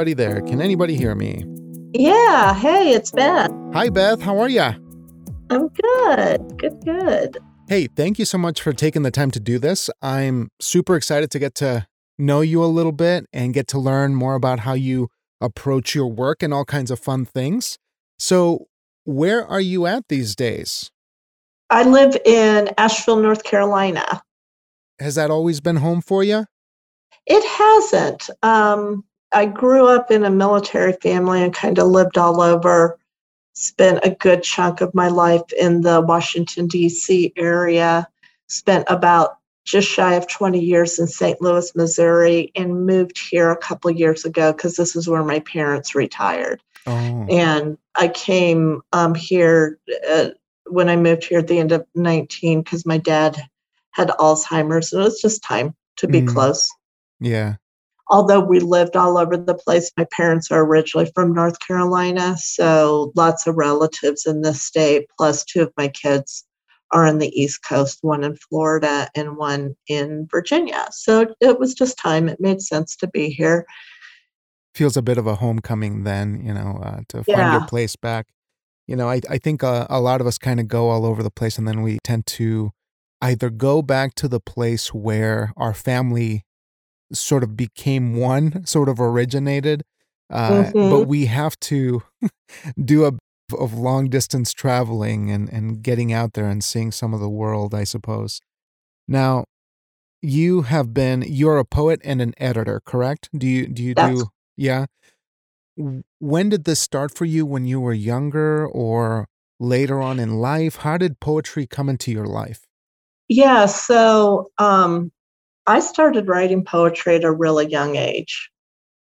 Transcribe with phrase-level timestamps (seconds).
[0.00, 0.40] anybody there?
[0.40, 1.44] Can anybody hear me?
[1.92, 2.54] Yeah.
[2.54, 3.50] Hey, it's Beth.
[3.74, 4.22] Hi, Beth.
[4.22, 4.72] How are ya?
[5.50, 6.58] I'm good.
[6.58, 7.38] Good, good.
[7.68, 9.90] Hey, thank you so much for taking the time to do this.
[10.00, 11.86] I'm super excited to get to
[12.18, 16.06] know you a little bit and get to learn more about how you approach your
[16.06, 17.76] work and all kinds of fun things.
[18.18, 18.68] So,
[19.04, 20.90] where are you at these days?
[21.68, 24.22] I live in Asheville, North Carolina.
[24.98, 26.46] Has that always been home for you?
[27.26, 28.30] It hasn't.
[28.42, 32.98] Um, I grew up in a military family and kind of lived all over.
[33.54, 37.32] Spent a good chunk of my life in the Washington, D.C.
[37.36, 38.08] area.
[38.48, 41.40] Spent about just shy of 20 years in St.
[41.40, 45.94] Louis, Missouri, and moved here a couple years ago because this is where my parents
[45.94, 46.62] retired.
[46.86, 47.26] Oh.
[47.28, 49.78] And I came um, here
[50.08, 50.30] uh,
[50.66, 53.36] when I moved here at the end of 19 because my dad
[53.92, 56.32] had Alzheimer's and it was just time to be Mm.
[56.32, 56.68] close.
[57.20, 57.56] Yeah.
[58.10, 63.12] Although we lived all over the place, my parents are originally from North Carolina, so
[63.14, 66.44] lots of relatives in this state, plus two of my kids
[66.92, 70.88] are on the East Coast, one in Florida and one in Virginia.
[70.90, 72.28] So it was just time.
[72.28, 73.64] It made sense to be here.
[74.74, 78.26] Feels a bit of a homecoming then, you know, uh, to find your place back.
[78.88, 81.22] You know, I, I think uh, a lot of us kind of go all over
[81.22, 82.72] the place and then we tend to
[83.22, 86.44] either go back to the place where our family
[87.12, 89.82] sort of became one, sort of originated,
[90.30, 91.06] uh, but Mhm.
[91.06, 92.02] we have to
[92.84, 93.20] do a bit
[93.58, 97.74] of long distance traveling and, and getting out there and seeing some of the world,
[97.74, 98.40] I suppose.
[99.08, 99.44] Now,
[100.22, 103.28] you have been you're a poet and an editor, correct?
[103.36, 104.86] Do you do you That's do yeah?
[106.18, 109.26] When did this start for you when you were younger or
[109.58, 110.76] later on in life?
[110.76, 112.66] How did poetry come into your life?
[113.28, 115.10] Yeah, so um,
[115.70, 118.50] I started writing poetry at a really young age.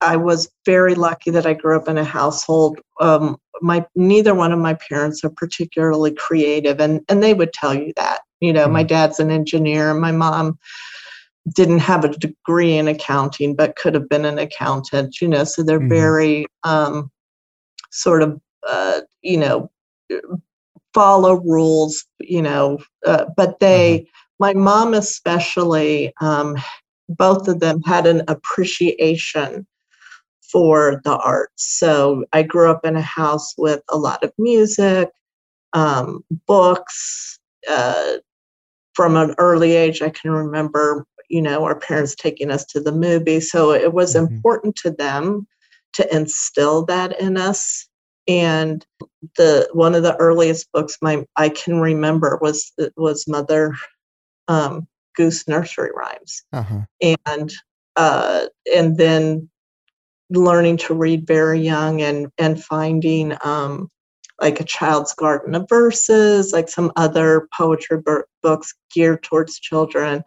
[0.01, 2.81] I was very lucky that I grew up in a household.
[3.01, 7.75] Um, my neither one of my parents are particularly creative, and and they would tell
[7.75, 8.21] you that.
[8.41, 8.89] You know, my Mm.
[8.89, 10.59] dad's an engineer, and my mom
[11.55, 15.21] didn't have a degree in accounting, but could have been an accountant.
[15.21, 15.89] You know, so they're Mhm.
[15.89, 17.11] very um,
[17.91, 19.71] sort of uh, you know
[20.95, 22.05] follow rules.
[22.21, 24.07] You know, uh, but they
[24.43, 26.57] my mom especially um,
[27.09, 29.65] both of them had an appreciation
[30.41, 35.09] for the arts so i grew up in a house with a lot of music
[35.75, 37.39] um, books
[37.71, 38.15] uh,
[38.95, 42.93] from an early age i can remember you know our parents taking us to the
[42.93, 44.23] movie so it was Mhm.
[44.27, 45.47] important to them
[45.93, 47.87] to instill that in us.
[48.29, 48.85] And
[49.37, 53.75] the one of the earliest books my I can remember was was Mother
[54.49, 54.87] um,
[55.17, 56.83] Goose nursery rhymes, Uh-huh.
[57.27, 57.53] and
[57.97, 59.49] uh, and then
[60.31, 63.89] learning to read very young and and finding um,
[64.41, 70.25] like a child's garden of verses, like some other poetry bur- books geared towards children.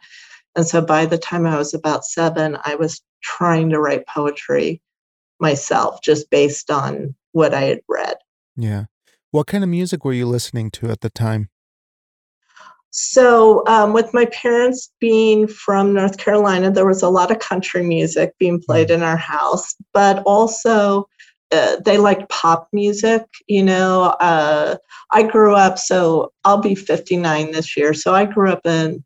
[0.56, 4.82] And so by the time I was about seven, I was trying to write poetry
[5.40, 8.16] myself, just based on what I had read.
[8.56, 8.86] Yeah.
[9.32, 11.50] What kind of music were you listening to at the time?
[12.98, 17.84] So, um, with my parents being from North Carolina, there was a lot of country
[17.84, 21.10] music being played in our house, but also
[21.52, 23.24] uh, they liked pop music.
[23.48, 24.78] You know, uh,
[25.12, 27.94] I grew up, so I'll be 59 this year.
[27.94, 29.04] So, I grew up in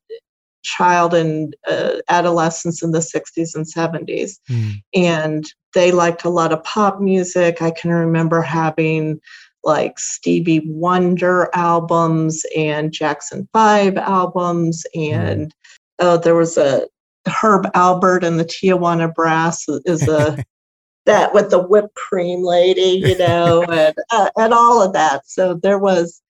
[0.62, 4.84] child and uh, adolescence in the 60s and 70s Mm.
[4.94, 7.62] and they liked a lot of pop music.
[7.62, 9.20] I can remember having
[9.64, 14.86] like Stevie Wonder albums and Jackson 5 albums.
[14.96, 15.54] And
[16.00, 16.88] oh there was a
[17.28, 20.44] Herb Alpert and the Tijuana Brass is a
[21.06, 25.28] that with the whipped cream lady, you know, and uh, and all of that.
[25.28, 26.22] So there was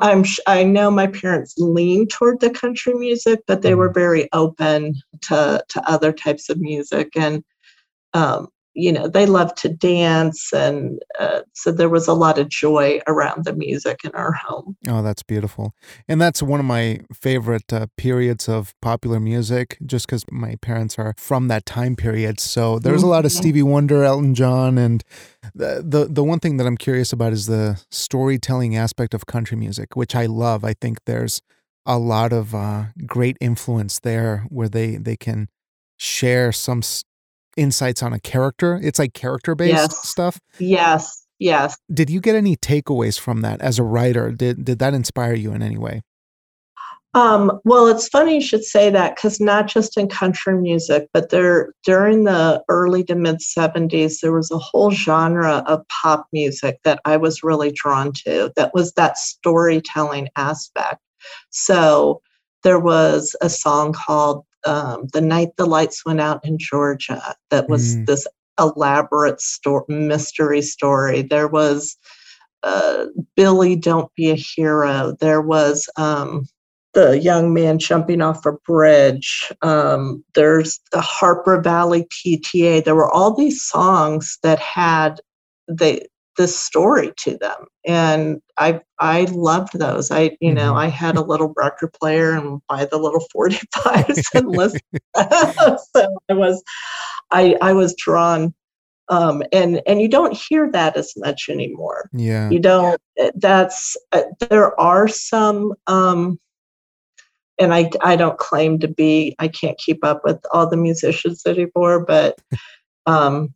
[0.00, 4.94] I'm I know my parents leaned toward the country music, but they were very open
[5.22, 7.42] to to other types of music, and
[8.14, 12.48] um, you know they loved to dance, and uh, so there was a lot of
[12.48, 14.76] joy around the music in our home.
[14.88, 15.74] Oh, that's beautiful.
[16.08, 20.98] And that's one of my favorite uh, periods of popular music, just because my parents
[20.98, 22.40] are from that time period.
[22.40, 23.36] So there's a lot of Mhm.
[23.36, 25.02] Stevie Wonder, Elton John, and
[25.54, 29.56] the, the the one thing that I'm curious about is the storytelling aspect of country
[29.56, 30.64] music, which I love.
[30.64, 31.42] I think there's
[31.86, 35.48] a lot of uh, great influence there, where they they can
[35.98, 36.82] share some
[37.60, 38.80] insights on a character.
[38.82, 40.08] It's like character based Yes.
[40.08, 40.40] stuff.
[40.58, 41.76] Yes, yes.
[41.92, 44.32] Did you get any takeaways from that as a writer?
[44.32, 46.02] Did did that inspire you in any way?
[47.12, 51.30] Um, well, it's funny you should say that because not just in country music, but
[51.30, 56.78] there during the early to mid 70s, there was a whole genre of pop music
[56.84, 58.52] that I was really drawn to.
[58.54, 61.00] That was that storytelling aspect.
[61.50, 62.22] So
[62.62, 67.68] there was a song called um, "The Night the Lights Went Out in Georgia" that
[67.68, 68.06] was mm.
[68.06, 68.26] this
[68.58, 71.22] elaborate story, mystery story.
[71.22, 71.96] There was
[72.62, 75.16] uh, Billy, Don't Be a Hero.
[75.20, 76.46] There was um,
[76.94, 79.52] the young man jumping off a bridge.
[79.62, 82.84] Um, there's the Harper Valley PTA.
[82.84, 85.20] There were all these songs that had
[85.68, 86.04] the
[86.40, 90.10] this story to them, and I I loved those.
[90.10, 90.78] I you know mm-hmm.
[90.78, 94.80] I had a little record player and buy the little 45s and listen.
[95.16, 96.62] so I was
[97.30, 98.54] I I was drawn
[99.10, 102.08] um, and and you don't hear that as much anymore.
[102.12, 103.00] Yeah, you don't.
[103.34, 106.38] That's uh, there are some, um,
[107.58, 109.34] and I I don't claim to be.
[109.40, 112.38] I can't keep up with all the musicians anymore, but
[113.06, 113.52] um,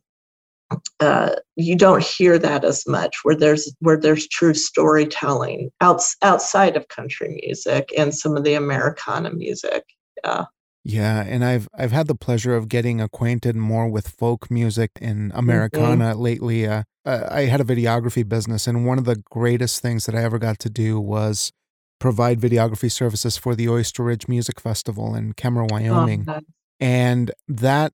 [0.99, 6.75] uh, you don't hear that as much where there's where there's true storytelling outs, outside
[6.75, 9.83] of country music and some of the Americana music.
[10.23, 10.45] Yeah.
[10.87, 15.29] Yeah, and I've I've had the pleasure of getting acquainted more with folk music in
[15.29, 15.39] mm-hmm.
[15.39, 16.21] Americana mm-hmm.
[16.21, 16.67] lately.
[16.67, 20.37] Uh, I had a videography business, and one of the greatest things that I ever
[20.37, 21.51] got to do was
[21.99, 26.39] provide videography services for the Oyster Ridge Music Festival in Kemmerer, oh, Wyoming, oh,
[26.79, 27.91] and that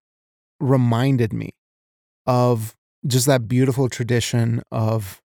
[0.59, 1.51] reminded me
[2.25, 2.75] of
[3.07, 5.21] just that beautiful tradition of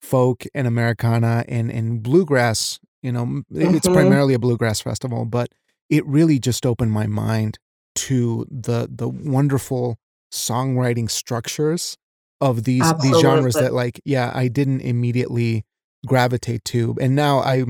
[0.00, 2.80] folk and Americana and and bluegrass.
[3.02, 3.74] You know, mm-hmm.
[3.74, 5.50] it's primarily a bluegrass festival, but
[5.90, 7.58] it really just opened my mind
[7.94, 9.98] to the the wonderful
[10.32, 11.96] songwriting structures
[12.40, 13.08] of these Absolutely.
[13.10, 15.64] these genres that like yeah I didn't immediately
[16.06, 17.64] gravitate to and now I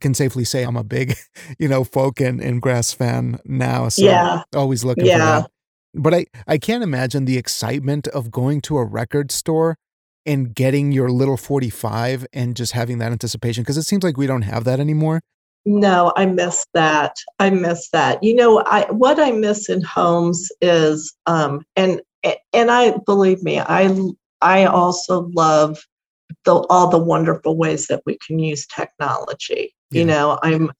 [0.00, 1.14] can safely say I'm a big
[1.58, 4.42] you know folk and, and grass fan now so yeah.
[4.54, 5.12] always looking yeah.
[5.12, 5.50] for that
[5.94, 9.76] but I I can't imagine the excitement of going to a record store
[10.26, 14.26] and getting your little 45 and just having that anticipation because it seems like we
[14.26, 15.20] don't have that anymore
[15.70, 17.16] no, I miss that.
[17.38, 18.22] I miss that.
[18.22, 22.00] You know, I what I miss in homes is um and
[22.52, 23.94] and I believe me, I
[24.40, 25.78] I also love
[26.44, 29.74] the all the wonderful ways that we can use technology.
[29.90, 30.00] Yeah.
[30.00, 30.70] You know, I'm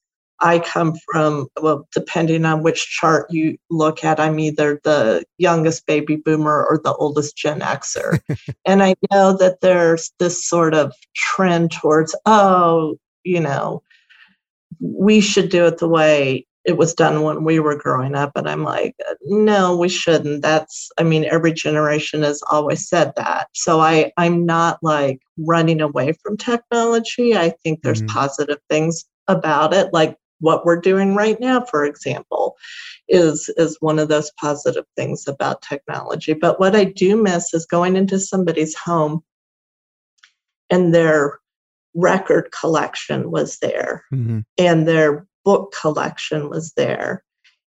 [0.40, 5.86] I come from well, depending on which chart you look at, I'm either the youngest
[5.86, 8.20] baby boomer or the oldest Gen Xer.
[8.64, 13.82] and I know that there's this sort of trend towards, oh, you know,
[14.80, 18.32] we should do it the way it was done when we were growing up.
[18.36, 18.94] And I'm like,
[19.24, 20.42] no, we shouldn't.
[20.42, 23.48] That's, I mean, every generation has always said that.
[23.54, 27.34] So I, I'm not like running away from technology.
[27.34, 28.14] I think there's mm-hmm.
[28.14, 32.56] positive things about it, like what we're doing right now, for example,
[33.08, 36.34] is is one of those positive things about technology.
[36.34, 39.22] But what I do miss is going into somebody's home
[40.70, 41.38] and they're
[41.94, 44.40] record collection was there mm-hmm.
[44.56, 47.24] and their book collection was there.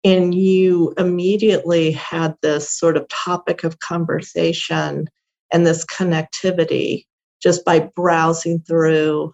[0.06, 5.10] And you immediately had this sort of topic of conversation
[5.52, 7.06] and this connectivity
[7.42, 9.34] just by browsing through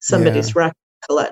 [0.00, 0.62] somebody's yeah.
[0.62, 0.83] record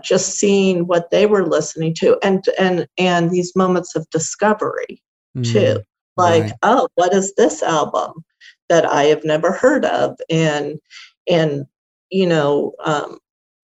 [0.03, 5.03] just seeing what they were listening to and and and these moments of discovery
[5.37, 5.83] mm, too.
[6.17, 6.53] Like, right.
[6.63, 8.13] oh, what is this album
[8.69, 10.19] that I have never heard of?
[10.29, 10.79] And
[11.29, 11.67] and
[12.11, 13.19] you know, um,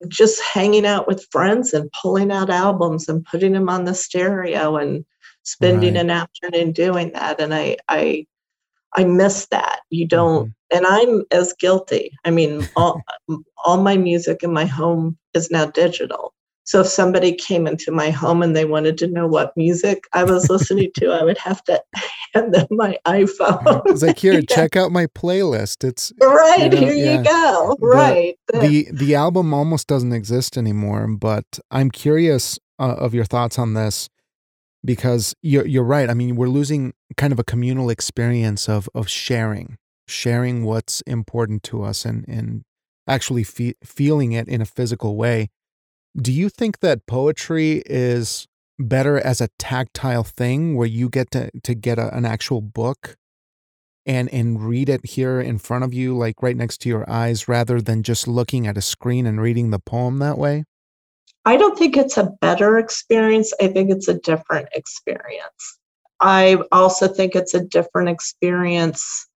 [0.09, 4.77] just hanging out with friends and pulling out albums and putting them on the stereo
[4.77, 5.05] and
[5.45, 6.01] spending right.
[6.01, 7.41] an afternoon doing that.
[7.41, 8.27] And I, I,
[8.97, 9.81] I miss that.
[9.91, 10.77] You don't, mm-hmm.
[10.77, 12.13] and I'm as guilty.
[12.25, 13.01] I mean, all,
[13.65, 16.33] all my music in my home is now digital.
[16.67, 20.25] So if somebody came into my home and they wanted to know what music I
[20.25, 21.83] was listening to, I would have to
[22.35, 23.83] hand them my iPhone.
[23.87, 24.41] It's like here, yeah.
[24.49, 25.85] check out my playlist.
[25.85, 26.95] It's right you know, here.
[26.95, 27.19] Yeah.
[27.19, 27.77] You go.
[27.81, 28.39] Right.
[28.53, 31.07] The, the, the album almost doesn't exist anymore.
[31.07, 34.09] But I'm curious uh, of your thoughts on this
[34.85, 36.11] because you're you're right.
[36.11, 41.63] I mean, we're losing kind of a communal experience of of sharing, sharing what's important
[41.65, 42.65] to us, and and
[43.07, 45.51] actually fe- feeling it in a physical way
[46.21, 48.47] do you think that poetry is
[48.79, 53.17] better as a tactile thing where you get to, to get a, an actual book
[54.07, 57.49] and and read it here in front of you like right next to your eyes
[57.49, 60.65] rather than just looking at a screen and reading the poem that way?
[61.45, 63.53] I don't think it's a better experience.
[63.61, 65.79] I think it's a different experience.
[66.21, 69.29] I also think it's a different experience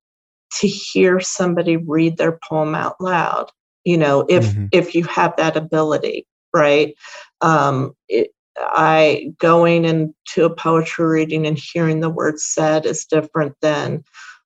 [0.60, 3.50] to hear somebody read their poem out loud.
[3.84, 4.66] You know, if mm-hmm.
[4.72, 6.94] if you have that ability right?
[7.40, 13.54] Um, it, I going into a poetry reading and hearing the words said is different
[13.62, 14.02] than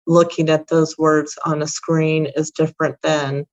[0.06, 3.46] looking at those words on a screen is different than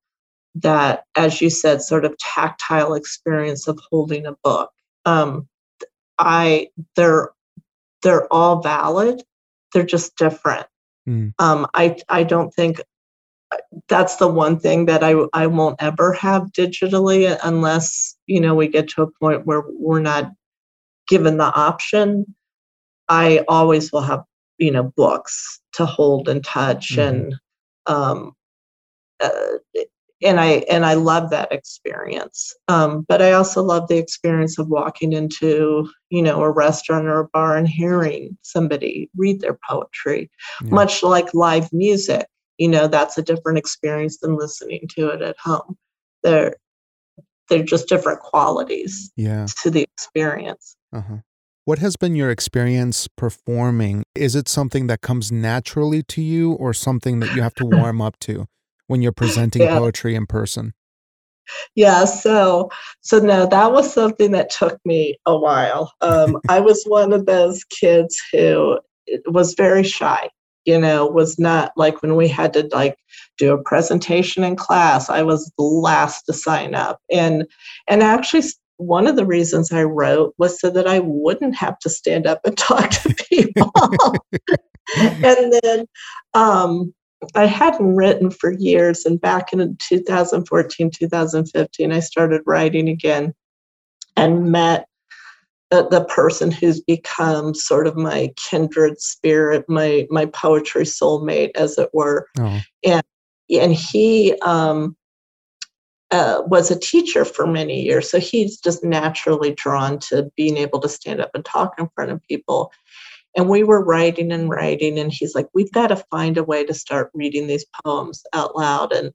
[0.56, 4.70] that, as you said, sort of tactile experience of holding a book.
[5.04, 5.48] Um,
[6.18, 7.30] I they're
[8.02, 9.22] they're all valid.
[9.72, 10.66] They're just different.
[11.08, 11.32] Mm.
[11.38, 12.80] Um, I I don't think
[13.88, 18.68] that's the one thing that I I won't ever have digitally unless you know we
[18.68, 20.32] get to a point where we're not
[21.08, 22.34] given the option.
[23.08, 24.24] I always will have
[24.58, 27.00] you know books to hold and touch mm-hmm.
[27.00, 27.34] and
[27.86, 28.32] um,
[29.20, 29.30] uh,
[30.22, 32.54] and I and I love that experience.
[32.68, 37.20] Um, but I also love the experience of walking into you know a restaurant or
[37.20, 40.30] a bar and hearing somebody read their poetry,
[40.62, 40.70] yeah.
[40.70, 42.26] much like live music
[42.60, 45.76] you know that's a different experience than listening to it at home
[46.22, 46.54] they're
[47.48, 49.46] they're just different qualities yeah.
[49.62, 51.16] to the experience uh-huh.
[51.64, 56.72] what has been your experience performing is it something that comes naturally to you or
[56.72, 58.46] something that you have to warm up to
[58.90, 59.78] when you're presenting yeah.
[59.78, 60.74] poetry in person?
[61.76, 62.70] Yeah so
[63.02, 65.92] so no that was something that took me a while.
[66.00, 68.80] Um, i was one of those kids who
[69.26, 70.28] was very shy
[70.64, 72.96] you know was not like when we had to like
[73.38, 77.00] do a presentation in class i was the last to sign up.
[77.12, 77.46] And
[77.88, 78.42] and actually
[78.78, 82.40] one of the reasons i wrote was so that i wouldn't have to stand up
[82.44, 83.72] and talk to people.
[84.96, 85.86] And then
[86.34, 86.92] um,
[87.34, 93.34] i hadn't written for years and back in 2014 2015 i started writing again
[94.16, 94.86] and met
[95.70, 101.78] the, the person who's become sort of my kindred spirit, my my poetry soulmate, as
[101.78, 102.26] it were.
[102.38, 102.60] Oh.
[102.84, 103.02] And
[103.48, 104.96] and he um,
[106.10, 110.80] uh, was a teacher for many years, so he's just naturally drawn to being able
[110.80, 112.72] to stand up and talk in front of people.
[113.36, 116.64] And we were writing and writing, and he's like, "We've got to find a way
[116.64, 119.12] to start reading these poems out loud." And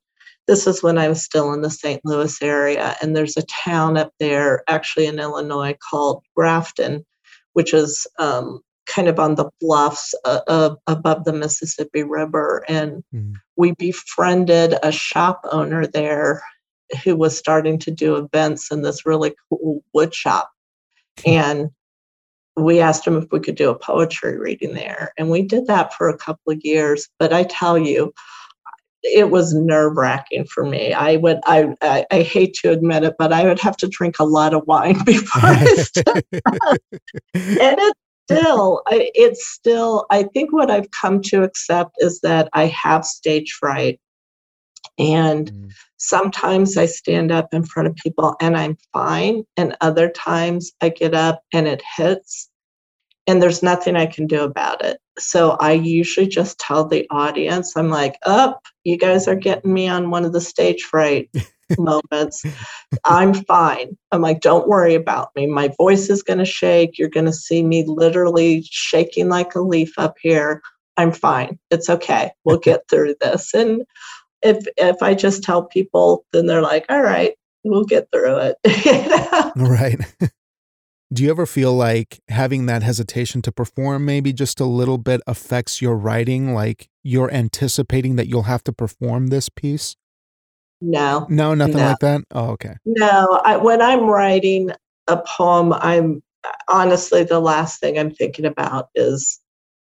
[0.48, 2.01] this is when I was still in the St.
[2.05, 7.05] Louis area, and there's a town up there, actually in Illinois, called Grafton,
[7.53, 12.63] which is um, kind of on the bluffs uh, uh, above the Mississippi River.
[12.67, 13.34] And mm.
[13.55, 16.43] we befriended a shop owner there
[17.03, 20.51] who was starting to do events in this really cool wood shop.
[21.25, 21.69] And
[22.57, 25.13] we asked him if we could do a poetry reading there.
[25.17, 27.09] And we did that for a couple of years.
[27.19, 28.13] But I tell you,
[29.03, 30.93] it was nerve wracking for me.
[30.93, 34.17] I would, I, I, I, hate to admit it, but I would have to drink
[34.19, 35.57] a lot of wine before I
[37.35, 42.50] and it's still, I, it's still, I think what I've come to accept is that
[42.53, 44.00] I have stage fright.
[44.98, 45.72] And mm.
[45.98, 49.44] sometimes I stand up in front of people and I'm fine.
[49.58, 52.50] And other times I get up and it hits
[53.28, 55.00] and there's nothing I can do about it.
[55.18, 59.74] So I usually just tell the audience, I'm like, up, oh, you guys are getting
[59.74, 61.30] me on one of the stage fright
[61.78, 62.44] moments.
[63.06, 63.98] I'm fine.
[64.12, 65.48] I'm like, don't worry about me.
[65.48, 66.98] My voice is going to shake.
[66.98, 70.62] You're going to see me literally shaking like a leaf up here.
[70.98, 71.58] I'm fine.
[71.72, 72.32] It's okay.
[72.44, 73.54] We'll get through this.
[73.54, 73.82] And
[74.46, 77.34] if if I just tell people, then they're like, all right,
[77.64, 78.58] we'll get through it.
[78.86, 79.52] you know?
[79.56, 80.00] Right.
[81.14, 85.22] Do you ever feel like having that hesitation to perform maybe just a little bit
[85.28, 86.54] affects your writing?
[86.54, 89.96] Like you're anticipating that you'll have to perform this piece?
[90.82, 91.25] No.
[91.30, 91.86] No, nothing no.
[91.86, 92.22] like that?
[92.32, 92.75] Oh, okay.
[92.86, 94.72] No, I, when I'm writing
[95.08, 96.22] a poem, I'm
[96.68, 99.40] honestly the last thing I'm thinking about is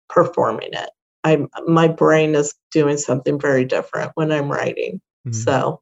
[0.08, 0.90] performing it.
[1.24, 5.00] I'm my brain is doing something very different when I'm writing.
[5.26, 5.32] Mm-hmm.
[5.32, 5.80] So,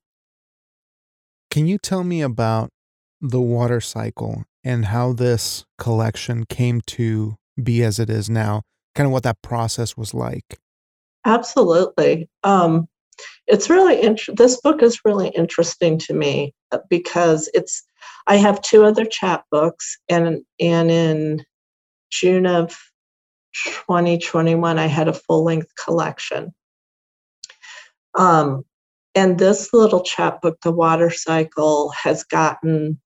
[1.50, 2.70] can you tell me about
[3.20, 8.62] the water cycle and how this collection came to be as it is now,
[8.94, 10.58] kind of what that process was like.
[11.24, 12.28] Absolutely.
[12.44, 12.88] Um,
[13.46, 17.82] it's really int- this book is really interesting to me uh, because it's
[18.26, 21.44] I have two other chapbooks and and in
[22.10, 22.76] June of
[23.64, 26.54] 2021 I had a full length collection.
[28.16, 28.64] Um,
[29.14, 33.00] and this little chapbook, The Water Cycle, has gotten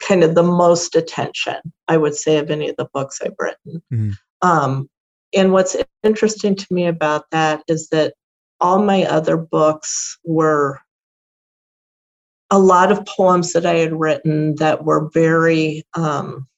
[0.00, 3.82] kind of the most attention, I would say, of any of the books I've written.
[3.92, 4.10] Mm-hmm.
[4.42, 4.88] Um,
[5.34, 8.14] and what's interesting to me about that is that
[8.60, 10.80] all my other books were
[12.50, 16.48] a lot of poems that I had written that were very, um,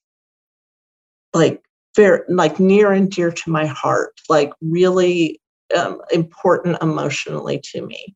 [1.35, 1.63] like,
[1.97, 5.41] very, like near and dear to my heart, like really
[5.77, 8.15] um, important emotionally to me.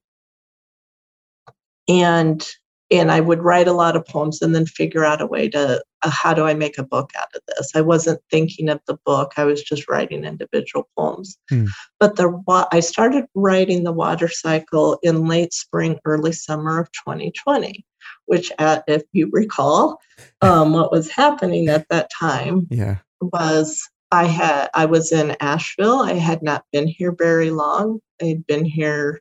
[1.89, 2.47] And
[2.91, 5.83] and I would write a lot of poems and then figure out a way to
[6.03, 7.73] uh, how do I make a book out of this.
[7.75, 11.37] I wasn't thinking of the book; I was just writing individual poems.
[11.49, 11.67] Hmm.
[11.99, 12.41] But the
[12.73, 17.85] I started writing the water cycle in late spring, early summer of 2020,
[18.27, 19.99] which, at, uh, if you recall,
[20.43, 22.99] um, what was happening at that time yeah.
[23.33, 26.03] Was I had I was in Asheville.
[26.03, 28.01] I had not been here very long.
[28.23, 29.21] I'd been here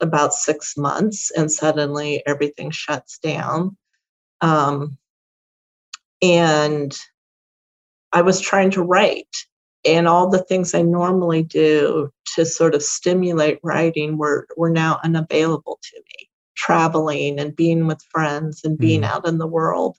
[0.00, 3.76] about six months and suddenly everything shuts down.
[4.40, 4.98] Um,
[6.20, 6.96] and
[8.12, 9.34] I was trying to write,
[9.84, 15.00] and all the things I normally do to sort of stimulate writing were, were now
[15.02, 16.28] unavailable to me.
[16.54, 19.06] Traveling and being with friends and being mm.
[19.06, 19.96] out in the world.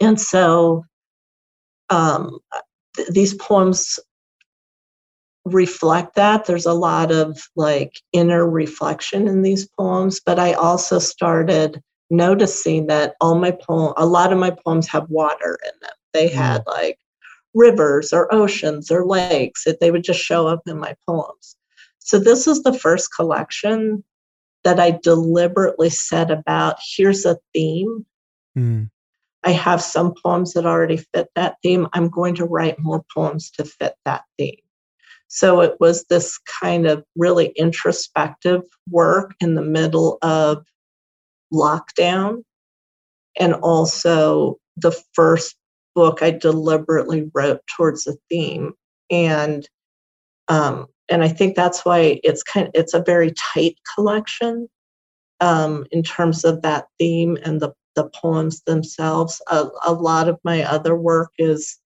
[0.00, 0.84] And so
[1.94, 2.38] um,
[2.96, 4.00] th- these poems
[5.44, 6.46] reflect that.
[6.46, 12.86] There's a lot of like inner reflection in these poems, but I also started noticing
[12.88, 15.96] that all my poem, a lot of my poems have water in them.
[16.12, 16.32] They mm.
[16.32, 16.98] had like
[17.54, 19.64] rivers or oceans or lakes.
[19.64, 21.56] That they would just show up in my poems.
[22.00, 24.02] So this is the first collection
[24.64, 26.76] that I deliberately set about.
[26.96, 28.04] Here's a theme.
[28.56, 28.90] Mm.
[29.44, 31.86] I have some poems that already fit that theme.
[31.92, 34.56] I'm going to write more poems to fit that theme.
[35.28, 40.64] So it was this kind of really introspective work in the middle of
[41.52, 42.42] lockdown.
[43.38, 45.56] And also the first
[45.94, 48.72] book I deliberately wrote towards a theme.
[49.10, 49.68] And
[50.48, 54.68] um, and I think that's why it's kind of, it's a very tight collection
[55.40, 59.40] um, in terms of that theme and the the poems themselves.
[59.48, 61.78] A, a lot of my other work is,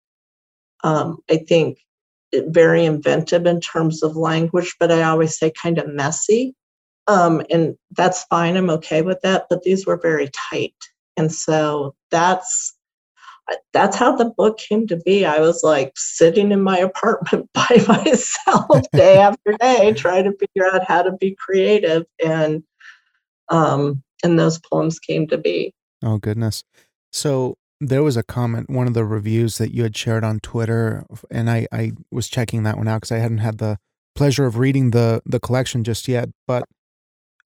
[0.84, 1.78] um, I think,
[2.32, 6.54] very inventive in terms of language, but I always say kind of messy.
[7.06, 8.56] Um, and that's fine.
[8.56, 9.46] I'm okay with that.
[9.48, 10.74] But these were very tight.
[11.16, 12.74] And so that's
[13.72, 15.24] that's how the book came to be.
[15.24, 20.68] I was like sitting in my apartment by myself day after day, trying to figure
[20.70, 22.04] out how to be creative.
[22.24, 22.62] And
[23.48, 25.72] um, and those poems came to be.
[26.02, 26.64] Oh goodness.
[27.12, 31.04] So there was a comment, one of the reviews that you had shared on Twitter,
[31.30, 33.78] and I, I was checking that one out because I hadn't had the
[34.14, 36.28] pleasure of reading the the collection just yet.
[36.46, 36.64] But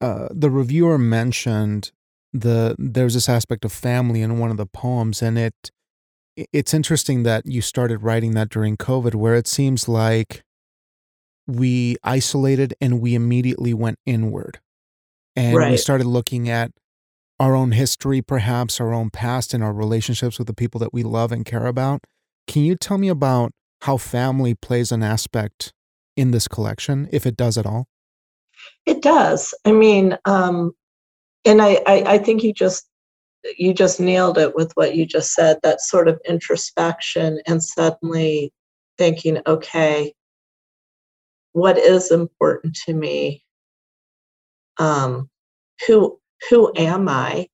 [0.00, 1.92] uh, the reviewer mentioned
[2.32, 5.70] the there's this aspect of family in one of the poems, and it
[6.52, 10.42] it's interesting that you started writing that during COVID, where it seems like
[11.46, 14.60] we isolated and we immediately went inward,
[15.36, 15.70] and right.
[15.72, 16.72] we started looking at
[17.42, 21.02] our own history, perhaps our own past, and our relationships with the people that we
[21.02, 22.04] love and care about.
[22.46, 23.50] Can you tell me about
[23.80, 25.72] how family plays an aspect
[26.16, 27.88] in this collection, if it does at all?
[28.86, 29.52] It does.
[29.64, 30.70] I mean, um,
[31.44, 32.88] and I, I, I think you just
[33.58, 35.58] you just nailed it with what you just said.
[35.64, 38.52] That sort of introspection and suddenly
[38.98, 40.14] thinking, okay,
[41.54, 43.44] what is important to me?
[44.78, 45.28] Um,
[45.88, 47.48] who who am I?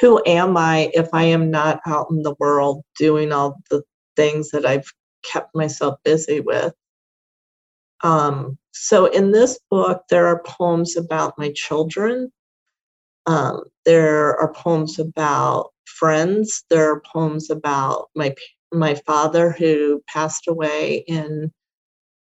[0.00, 3.82] Who am I if I am not out in the world doing all the
[4.16, 4.90] things that I've
[5.22, 6.74] kept myself busy with?
[8.02, 12.30] Um, so in this book, there are poems about my children.
[13.26, 16.64] Um, there are poems about friends.
[16.70, 18.34] There are poems about my
[18.72, 21.52] my father who passed away in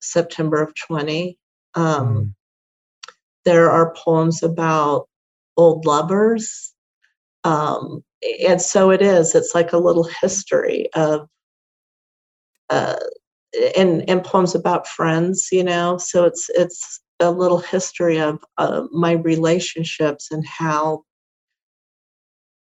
[0.00, 1.38] September of 20.
[1.74, 2.34] Um, mm.
[3.44, 5.08] There are poems about
[5.56, 6.74] old lovers.
[7.44, 8.02] Um,
[8.46, 11.28] and so it is, it's like a little history of,
[12.70, 12.96] uh,
[13.76, 18.84] and, and poems about friends, you know, so it's, it's a little history of uh,
[18.92, 21.04] my relationships and how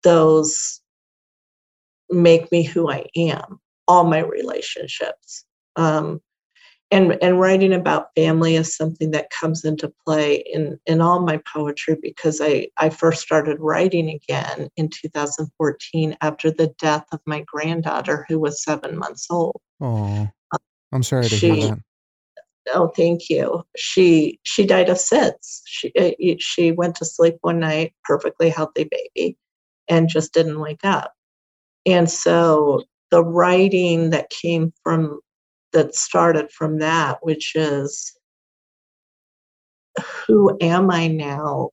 [0.04, 0.82] those
[2.10, 5.46] make me who I am, all my relationships.
[5.76, 6.22] Um,
[6.92, 11.42] and and writing about family is something that comes into play in in all my
[11.52, 17.42] poetry because I I first started writing again in 2014 after the death of my
[17.48, 19.60] granddaughter who was 7 months old.
[19.80, 20.30] Oh.
[20.92, 21.80] I'm sorry to she, hear that.
[22.74, 23.64] Oh, thank you.
[23.76, 25.62] She she died of SIDS.
[25.66, 29.38] She uh, she went to sleep one night, perfectly healthy baby,
[29.88, 31.14] and just didn't wake up.
[31.86, 35.22] And so the writing that came from
[35.74, 38.14] that started from that, which is
[40.26, 41.72] who am I now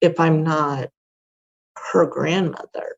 [0.00, 0.88] if I'm not
[1.92, 2.96] her grandmother?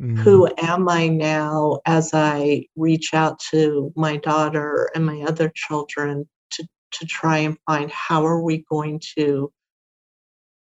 [0.00, 0.18] Mm.
[0.18, 6.28] Who am I now as I reach out to my daughter and my other children
[6.52, 9.52] to, to try and find how are we going to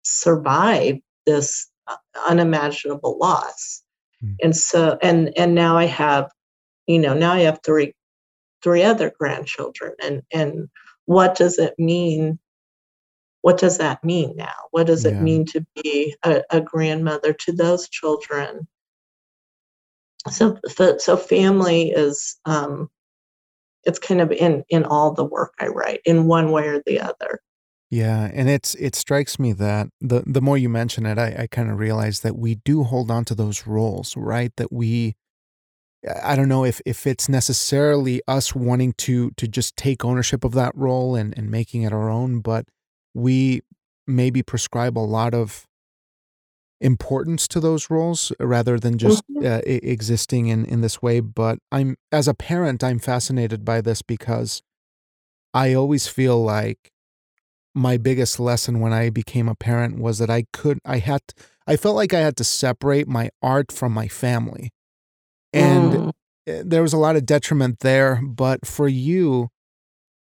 [0.03, 1.95] survive this uh,
[2.27, 3.83] unimaginable loss.
[4.23, 4.35] Mm.
[4.43, 6.29] And so and and now I have,
[6.87, 7.93] you know, now I have three
[8.63, 10.69] three other grandchildren and and
[11.05, 12.39] what does it mean?
[13.41, 14.53] What does that mean now?
[14.71, 18.67] What does it mean to be a, a grandmother to those children?
[20.29, 20.57] So
[20.97, 22.89] so family is um
[23.83, 27.01] it's kind of in in all the work i write in one way or the
[27.01, 27.41] other.
[27.89, 31.47] Yeah and it's it strikes me that the the more you mention it i, I
[31.47, 34.51] kind of realize that we do hold on to those roles right?
[34.55, 35.15] That we
[36.23, 40.53] I don't know if if it's necessarily us wanting to to just take ownership of
[40.53, 42.65] that role and and making it our own, but
[43.13, 43.61] we
[44.05, 45.65] maybe prescribe a lot of
[46.81, 49.45] importance to those roles rather than just mm-hmm.
[49.45, 51.21] uh, existing in in this way.
[51.21, 54.61] But I'm as a parent, I'm fascinated by this because
[55.53, 56.91] I always feel like
[57.73, 61.21] my biggest lesson when I became a parent was that I could I had
[61.65, 64.71] I felt like I had to separate my art from my family
[65.53, 66.11] and mm.
[66.45, 68.21] There was a lot of detriment there.
[68.23, 69.49] But for you,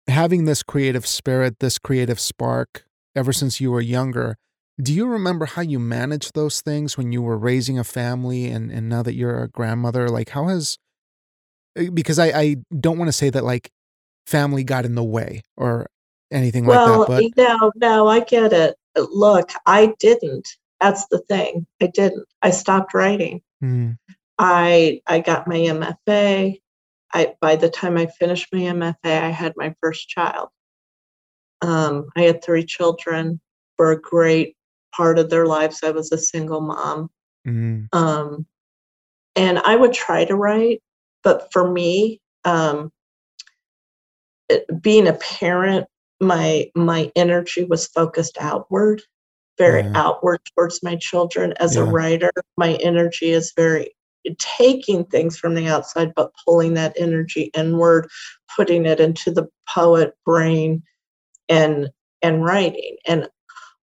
[0.08, 2.84] having this creative spirit, this creative spark
[3.16, 4.36] ever since you were younger,
[4.80, 8.70] do you remember how you managed those things when you were raising a family and,
[8.70, 10.08] and now that you're a grandmother?
[10.08, 10.78] Like, how has,
[11.76, 13.70] eh, because I, I don't want to say that like
[14.26, 15.86] family got in the way or
[16.30, 17.32] anything well, like that.
[17.36, 18.76] But no, no, I get it.
[18.96, 20.48] Look, I didn't.
[20.80, 21.66] That's the thing.
[21.80, 22.26] I didn't.
[22.42, 23.40] I stopped writing.
[23.62, 23.96] Mm.
[24.38, 26.60] I I got my MFA.
[27.12, 30.48] I by the time I finished my MFA, I had my first child.
[31.60, 33.40] Um, I had three children.
[33.78, 34.54] For a great
[34.94, 37.10] part of their lives, I was a single mom.
[37.46, 37.96] Mm-hmm.
[37.96, 38.46] Um,
[39.34, 40.82] and I would try to write,
[41.24, 42.92] but for me, um,
[44.48, 45.86] it, being a parent,
[46.20, 49.02] my my energy was focused outward,
[49.58, 49.92] very yeah.
[49.94, 51.54] outward towards my children.
[51.58, 51.82] As yeah.
[51.82, 53.94] a writer, my energy is very
[54.38, 58.08] taking things from the outside but pulling that energy inward
[58.54, 60.82] putting it into the poet brain
[61.48, 61.90] and
[62.22, 63.28] and writing and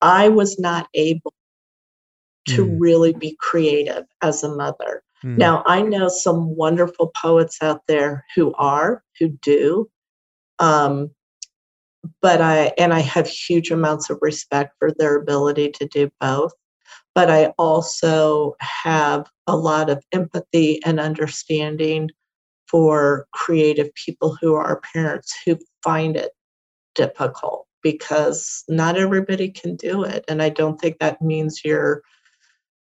[0.02, 1.34] i was not able
[2.48, 2.78] to mm.
[2.80, 5.38] really be creative as a mother mm.
[5.38, 9.90] now i know some wonderful poets out there who are who do
[10.60, 11.10] um,
[12.22, 16.54] but i and i have huge amounts of respect for their ability to do both
[17.14, 22.10] but I also have a lot of empathy and understanding
[22.68, 26.32] for creative people who are parents who find it
[26.96, 30.24] difficult because not everybody can do it.
[30.28, 32.02] And i don't think that means you're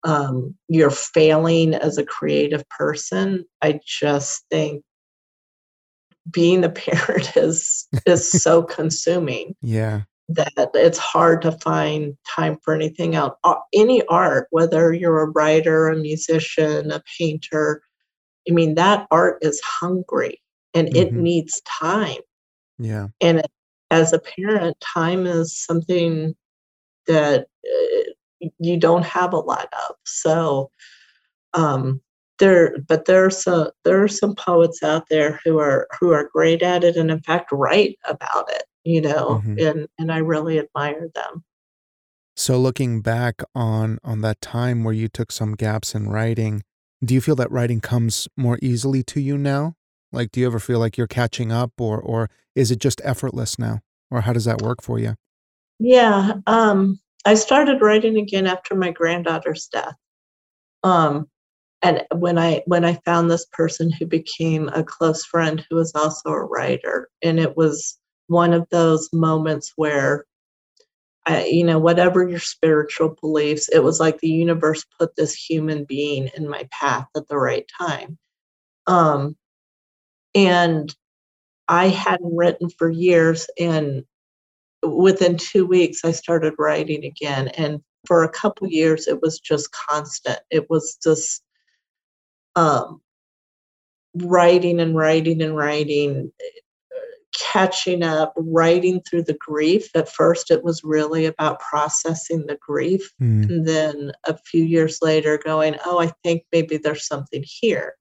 [0.03, 3.45] um, you're failing as a creative person.
[3.61, 4.83] I just think
[6.31, 9.55] being a parent is is so consuming.
[9.61, 10.01] Yeah
[10.35, 13.35] that it's hard to find time for anything else.
[13.73, 17.81] Any art, whether you're a writer, a musician, a painter,
[18.49, 20.41] I mean, that art is hungry
[20.73, 20.97] and mm-hmm.
[20.97, 22.21] it needs time.
[22.79, 23.07] Yeah.
[23.19, 23.51] And it,
[23.91, 26.35] as a parent, time is something
[27.07, 29.95] that uh, you don't have a lot of.
[30.05, 30.71] So,
[31.53, 32.01] um,
[32.41, 36.29] there, but there are some there are some poets out there who are who are
[36.33, 39.59] great at it, and in fact, write about it you know, mm-hmm.
[39.59, 41.43] and and I really admire them.
[42.35, 46.63] So looking back on on that time where you took some gaps in writing,
[47.03, 49.75] do you feel that writing comes more easily to you now?
[50.11, 53.59] Like do you ever feel like you're catching up or or is it just effortless
[53.59, 53.81] now?
[54.09, 55.15] Or how does that work for you?
[55.79, 59.95] Yeah, um I started writing again after my granddaughter's death.
[60.83, 61.29] Um
[61.81, 65.93] and when I when I found this person who became a close friend who was
[65.95, 70.25] also a writer and it was one of those moments where
[71.25, 75.85] I, you know whatever your spiritual beliefs it was like the universe put this human
[75.85, 78.17] being in my path at the right time.
[78.87, 79.35] Um
[80.35, 80.93] and
[81.67, 84.03] i hadn't written for years and
[84.83, 87.49] within two weeks i started writing again.
[87.49, 90.39] And for a couple years it was just constant.
[90.51, 91.43] It was just
[92.55, 93.01] um
[94.15, 96.31] writing and writing and writing
[97.33, 99.89] catching up, writing through the grief.
[99.95, 103.09] At first, it was really about processing the grief.
[103.21, 103.49] Mm.
[103.49, 107.95] And then a few years later, going, oh, I think maybe there's something here,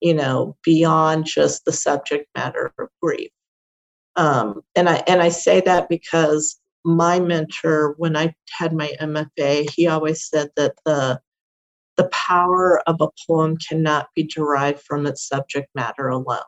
[0.00, 3.30] you know, beyond just the subject matter of grief.
[4.16, 9.68] Um, and I and I say that because my mentor, when I had my MFA,
[9.70, 11.20] he always said that the
[11.96, 16.38] the power of a poem cannot be derived from its subject matter alone.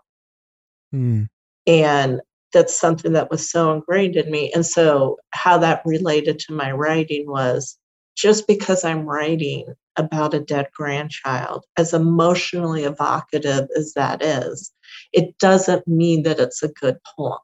[0.94, 1.28] Mm.
[1.66, 2.20] And
[2.52, 4.52] that's something that was so ingrained in me.
[4.54, 7.78] And so, how that related to my writing was
[8.16, 14.72] just because I'm writing about a dead grandchild, as emotionally evocative as that is,
[15.12, 17.38] it doesn't mean that it's a good poem.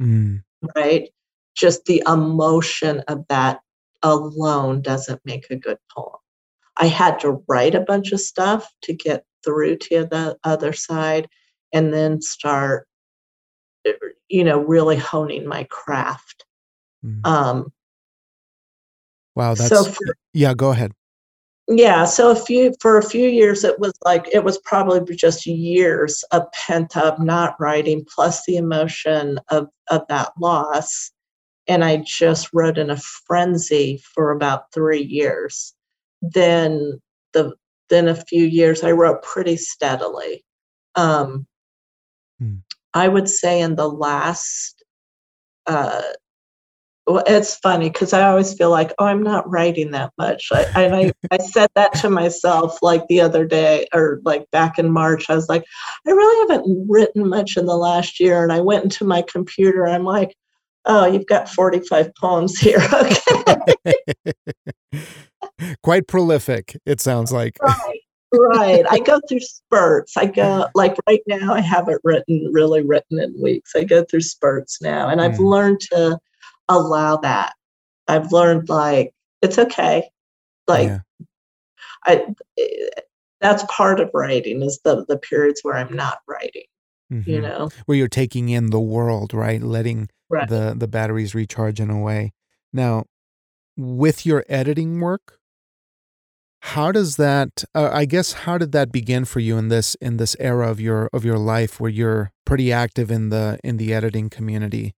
[0.00, 0.42] Mm.
[0.74, 1.10] Right?
[1.54, 3.60] Just the emotion of that
[4.02, 6.21] alone doesn't make a good poem.
[6.76, 11.28] I had to write a bunch of stuff to get through to the other side
[11.72, 12.86] and then start
[14.28, 16.44] you know really honing my craft.
[17.04, 17.26] Mm.
[17.26, 17.72] um
[19.34, 20.92] wow that's so for, yeah go ahead.
[21.68, 25.46] Yeah so a few for a few years it was like it was probably just
[25.46, 31.10] years of pent up not writing plus the emotion of of that loss.
[31.66, 35.74] And i just wrote in a frenzy for about three years
[36.22, 37.00] then
[37.32, 37.54] the
[37.90, 40.44] then a few years i wrote pretty steadily
[40.94, 41.46] um
[42.38, 42.56] hmm.
[42.94, 44.82] i would say in the last
[45.66, 46.02] uh
[47.06, 50.48] well, it's funny because I always feel like, oh, I'm not writing that much.
[50.52, 54.92] I, I, I said that to myself like the other day or like back in
[54.92, 55.28] March.
[55.28, 55.64] I was like,
[56.06, 58.42] I really haven't written much in the last year.
[58.44, 59.86] And I went into my computer.
[59.86, 60.36] I'm like,
[60.84, 62.78] oh, you've got 45 poems here.
[62.92, 63.94] Okay.
[65.82, 67.56] Quite prolific, it sounds like.
[67.62, 68.00] Right.
[68.32, 68.84] right.
[68.90, 70.16] I go through spurts.
[70.16, 73.72] I go like right now I haven't written really written in weeks.
[73.76, 75.50] I go through spurts now and I've mm.
[75.50, 76.18] learned to
[76.68, 77.54] allow that.
[78.08, 80.08] I've learned like it's okay.
[80.66, 81.00] Like yeah.
[82.04, 82.26] I
[83.40, 86.64] that's part of writing is the the periods where I'm not writing.
[87.12, 87.30] Mm-hmm.
[87.30, 87.68] You know.
[87.86, 89.60] Where you're taking in the world, right?
[89.60, 90.48] Letting right.
[90.48, 92.32] the the batteries recharge in a way.
[92.72, 93.04] Now,
[93.76, 95.38] with your editing work,
[96.66, 100.16] how does that uh, i guess how did that begin for you in this in
[100.16, 103.92] this era of your of your life where you're pretty active in the in the
[103.92, 104.94] editing community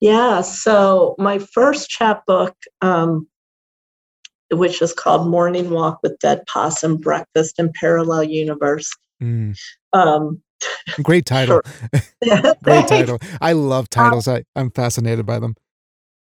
[0.00, 3.26] yeah, so my first chapbook, um,
[4.50, 8.90] which is called Morning Walk with Dead Possum Breakfast in Parallel Universe.
[9.22, 9.58] Mm.
[9.92, 10.40] Um,
[11.02, 11.60] Great title.
[12.62, 13.18] Great title.
[13.40, 14.28] I love um, titles.
[14.28, 15.56] Um, I, I'm fascinated by them.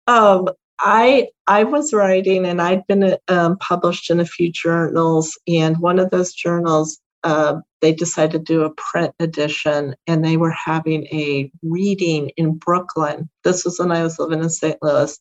[0.08, 0.48] Um,
[0.80, 6.00] I I was writing and I'd been um, published in a few journals, and one
[6.00, 11.06] of those journals uh, they decided to do a print edition and they were having
[11.08, 13.30] a reading in Brooklyn.
[13.44, 14.78] This was when I was living in St.
[14.82, 15.18] Louis.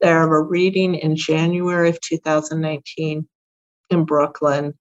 [0.00, 3.28] They have a reading in January of 2019
[3.90, 4.74] in Brooklyn.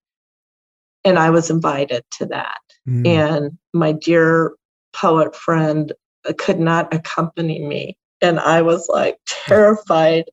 [1.06, 2.60] And I was invited to that.
[2.88, 3.08] Mm.
[3.08, 4.54] And my dear
[4.94, 5.94] poet friend
[6.38, 7.98] could not accompany me.
[8.21, 10.25] And I was like terrified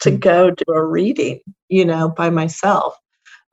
[0.00, 0.16] to hmm.
[0.16, 2.96] go do a reading, you know, by myself.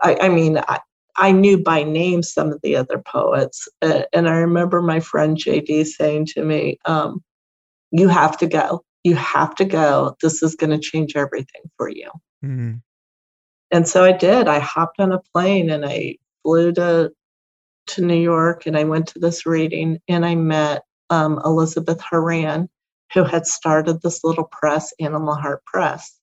[0.02, 0.80] I, I mean, I,
[1.18, 3.68] I knew by name some of the other poets.
[3.82, 7.22] Uh, and I remember my friend JD saying to me, um,
[7.92, 8.84] You have to go.
[9.04, 10.16] You have to go.
[10.22, 12.10] This is going to change everything for you.
[12.44, 12.76] Mm-hmm.
[13.72, 14.48] And so I did.
[14.48, 17.12] I hopped on a plane and I flew to
[17.88, 22.70] to New York and I went to this reading and I met um, Elizabeth Horan,
[23.14, 26.18] who had started this little press, Animal Heart Press.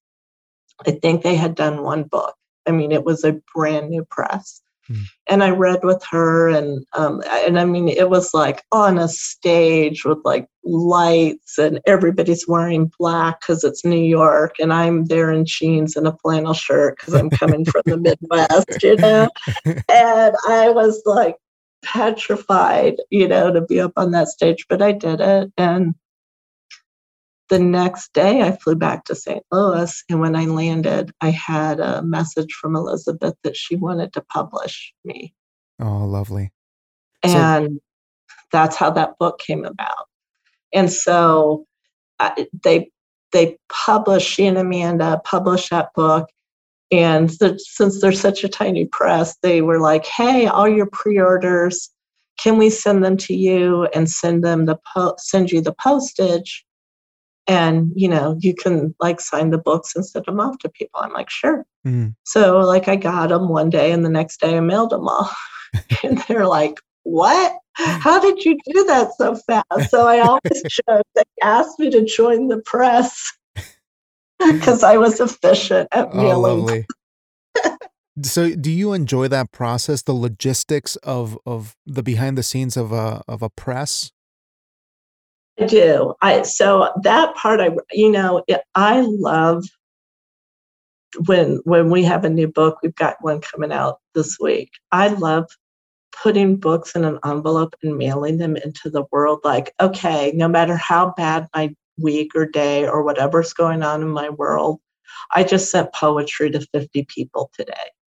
[0.86, 2.34] I think they had done one book.
[2.66, 4.60] I mean, it was a brand new press.
[4.90, 5.02] Mm.
[5.28, 9.08] And I read with her, and um, and I mean, it was like on a
[9.08, 15.32] stage with like lights, and everybody's wearing black because it's New York, and I'm there
[15.32, 19.28] in jeans and a flannel shirt because I'm coming from the Midwest, you know.
[19.64, 21.36] And I was like
[21.84, 25.94] petrified, you know, to be up on that stage, but I did it, and
[27.48, 29.42] the next day I flew back to St.
[29.52, 30.04] Louis.
[30.08, 34.92] And when I landed, I had a message from Elizabeth that she wanted to publish
[35.04, 35.34] me.
[35.80, 36.52] Oh, lovely.
[37.22, 37.32] And
[37.68, 37.78] so-
[38.52, 40.06] that's how that book came about.
[40.72, 41.66] And so
[42.18, 42.90] I, they
[43.32, 46.28] they published, she and Amanda published that book.
[46.92, 51.18] And the, since they're such a tiny press, they were like, hey, all your pre
[51.18, 51.90] orders,
[52.38, 56.64] can we send them to you and send them the po- send you the postage?
[57.46, 61.00] And you know you can like sign the books and send them off to people.
[61.00, 61.64] I'm like sure.
[61.86, 62.16] Mm.
[62.24, 65.30] so like i got them one day and the next day i mailed them all.
[66.02, 67.56] And they're like what?
[67.74, 69.90] How did you do that so fast?
[69.90, 73.32] So i always joke they asked me to join the press
[74.38, 76.84] because i was efficient at oh, mailing
[77.64, 77.76] oh,
[78.22, 82.92] so do you enjoy that process the logistics of of the behind the scenes of
[82.92, 84.10] a of a press
[85.58, 86.14] I do.
[86.22, 89.64] I so that part I you know I love
[91.26, 92.78] when when we have a new book.
[92.82, 94.70] We've got one coming out this week.
[94.92, 95.46] I love
[96.22, 99.40] putting books in an envelope and mailing them into the world.
[99.44, 104.08] Like okay, no matter how bad my week or day or whatever's going on in
[104.08, 104.80] my world,
[105.34, 107.72] I just sent poetry to 50 people today.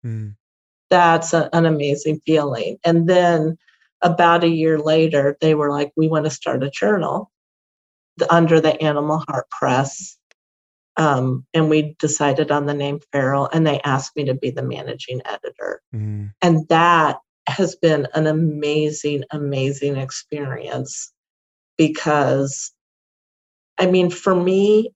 [0.05, 0.35] Mm.
[0.89, 2.77] That's a, an amazing feeling.
[2.83, 3.57] And then
[4.01, 7.31] about a year later, they were like, we want to start a journal
[8.29, 10.17] under the Animal Heart Press.
[10.97, 14.63] Um, and we decided on the name Feral, and they asked me to be the
[14.63, 15.81] managing editor.
[15.95, 16.33] Mm.
[16.41, 21.13] And that has been an amazing, amazing experience
[21.77, 22.73] because,
[23.77, 24.91] I mean, for me,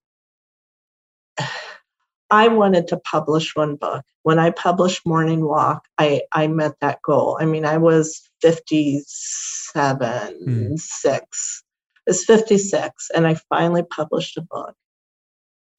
[2.29, 4.03] I wanted to publish one book.
[4.23, 7.37] When I published Morning Walk, I, I met that goal.
[7.39, 10.79] I mean, I was 57, Mm.
[10.79, 11.63] six.
[12.05, 14.75] It's 56, and I finally published a book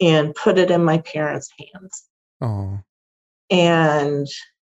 [0.00, 2.04] and put it in my parents' hands.
[2.40, 2.80] Oh,
[3.50, 4.26] And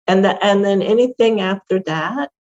[0.07, 2.31] and the, and then anything after that,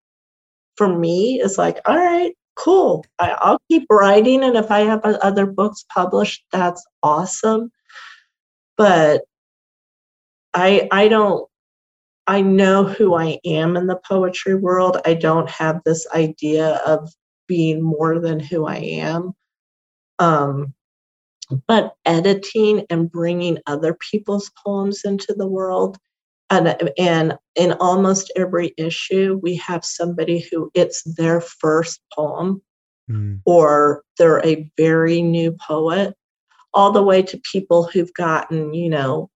[0.75, 3.05] for me, is like, all right, cool.
[3.19, 7.71] I, I'll keep writing, and if I have other books published, that's awesome.
[8.81, 9.21] But
[10.55, 11.47] I I don't
[12.25, 14.97] I know who I am in the poetry world.
[15.05, 17.13] I don't have this idea of
[17.47, 19.33] being more than who I am.
[20.17, 20.73] Um,
[21.67, 25.99] but editing and bringing other people's poems into the world,
[26.49, 32.63] and and in almost every issue, we have somebody who it's their first poem
[33.07, 33.39] mm.
[33.45, 36.15] or they're a very new poet,
[36.73, 39.29] all the way to people who've gotten, you know,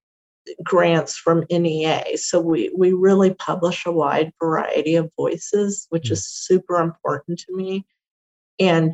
[0.64, 2.18] grants from NEA.
[2.18, 6.12] So we, we really publish a wide variety of voices, which Mm.
[6.14, 7.86] is super important to me.
[8.60, 8.94] And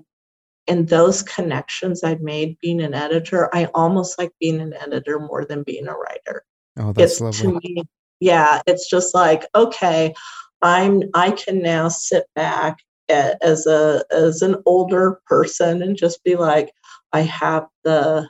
[0.67, 5.43] and those connections I've made being an editor, I almost like being an editor more
[5.43, 6.45] than being a writer
[6.77, 7.53] oh, that's it's lovely.
[7.53, 7.83] to me
[8.19, 10.13] yeah it's just like okay
[10.61, 12.77] i'm i can now sit back
[13.09, 16.71] as a as an older person and just be like
[17.13, 18.27] i have the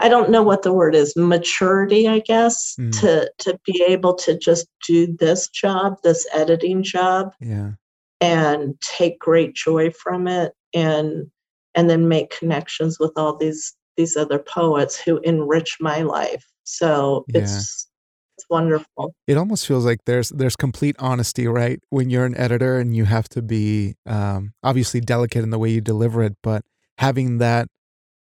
[0.00, 2.92] i don't know what the word is maturity i guess Mm.
[3.00, 7.72] to to be able to just do this job this editing job Yeah,
[8.20, 11.30] and take great joy from it and
[11.74, 17.24] and then make connections with all these these other poets who enrich my life so
[17.28, 17.40] Yeah.
[17.42, 17.88] it's
[18.38, 21.78] it's wonderful it almost feels like there's there's complete honesty, right?
[21.90, 25.70] When you're an editor and you have to be um, obviously delicate in the way
[25.70, 26.62] you deliver it, but
[27.00, 27.66] having that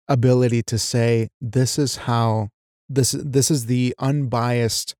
[0.08, 2.48] ability to say this is how
[2.88, 4.94] this this is the unbiased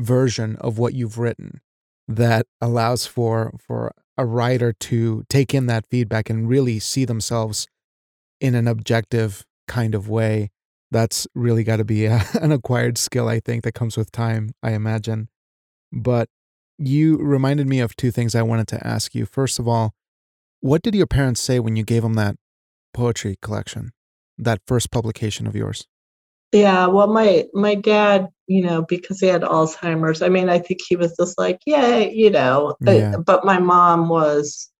[0.00, 1.60] version of what you've written
[2.08, 7.66] that allows for for a writer to take in that feedback and really see themselves
[8.40, 10.50] in an objective kind of way.
[10.90, 14.10] That's really got to be uh, a, an acquired skill i think that comes with
[14.10, 15.28] time i imagine.
[15.92, 16.28] But
[16.78, 19.26] you reminded me of two things i wanted to ask you.
[19.26, 19.92] First of all
[20.60, 22.36] what did your parents say when you gave them that
[22.92, 23.90] poetry collection
[24.38, 25.86] that first publication of yours?
[26.52, 30.80] Yeah well my my dad you know because he had alzheimer's i mean i think
[30.88, 33.16] he was just like yeah you know but, Yeah.
[33.18, 34.70] but my mom was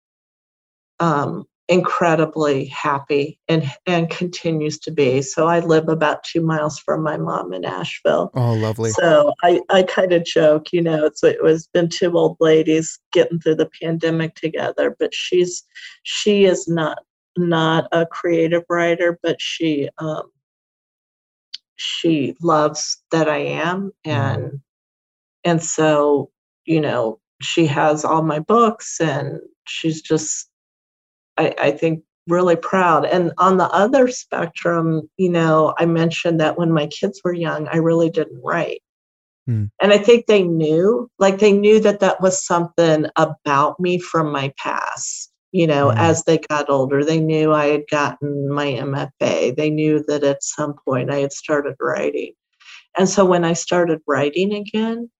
[1.00, 7.02] um incredibly happy and and continues to be so i live about two miles from
[7.02, 8.30] my mom in asheville.
[8.34, 8.90] Oh lovely.
[8.92, 12.98] So I, I kind of joke, you know, it's it was been two old ladies
[13.12, 15.62] getting through the pandemic together, but she's
[16.04, 17.00] she is not
[17.38, 20.30] not a creative writer, but she um
[21.76, 24.60] she loves that I am and
[25.44, 26.30] and so,
[26.64, 30.50] you know, she has all my books and she's just
[31.36, 33.06] I, I think really proud.
[33.06, 37.66] And on the other spectrum, you know, I mentioned that when my kids were young,
[37.68, 38.82] I really didn't write.
[39.46, 39.66] Hmm.
[39.80, 44.30] And I think they knew, like they knew that that was something about me from
[44.30, 45.32] my past.
[45.52, 45.98] You know, Hmm.
[45.98, 49.50] as they got older, they knew I had gotten my MFA.
[49.56, 52.32] They knew that at some point I had started writing.
[52.98, 55.10] And so when I started writing again,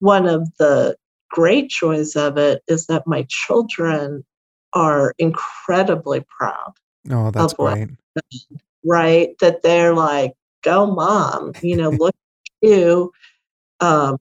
[0.00, 0.96] one of the
[1.30, 4.24] great joys of it is that my children
[4.72, 6.72] are incredibly proud,
[7.10, 7.88] oh that's great
[8.84, 9.30] right?
[9.40, 10.32] That they're like,
[10.62, 12.14] go mom, you know, look
[12.62, 13.12] at you.
[13.80, 14.18] Um,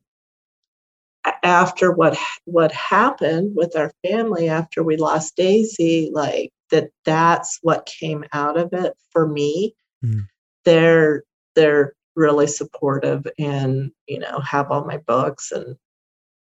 [1.44, 7.86] after what what happened with our family after we lost Daisy, like that that's what
[7.86, 9.76] came out of it for me.
[10.04, 10.28] Mm.
[10.66, 11.24] They're
[11.56, 15.76] they're really supportive and you know have all my books and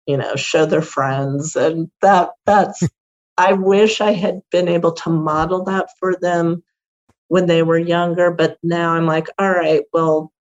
[0.06, 2.82] you know show their friends and that that's
[3.36, 6.62] I wish I had been able to model that for them
[7.28, 10.32] when they were younger, but now I'm like, all right, well,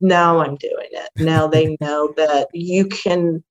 [0.00, 1.10] now I'm doing it.
[1.16, 3.42] Now they know that you can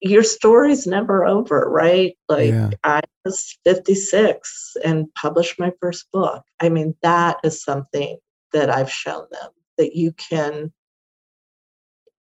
[0.00, 2.16] your story's never over, right?
[2.28, 2.70] Like Yeah.
[2.84, 6.42] I was 56 and published my first book.
[6.60, 8.18] I mean, that is something
[8.52, 10.72] that I've shown them that you can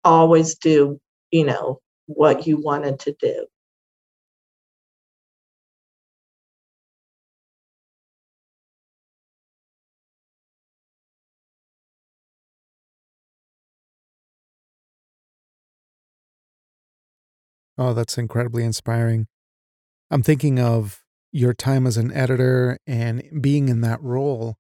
[0.04, 1.00] always do,
[1.32, 3.46] you know, what you wanted to do.
[17.78, 19.28] Oh, that's incredibly inspiring.
[20.10, 24.58] I'm thinking of your time as an editor and being in that role.